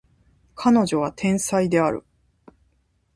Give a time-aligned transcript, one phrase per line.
[0.55, 2.03] 彼女は天才である